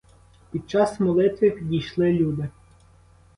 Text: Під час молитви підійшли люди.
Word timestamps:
Під 0.51 0.69
час 0.69 0.99
молитви 0.99 1.49
підійшли 1.51 2.11
люди. 2.13 2.49